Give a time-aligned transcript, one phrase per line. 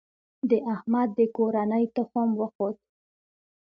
[0.49, 2.77] د احمد د کورنۍ تخم وخوت.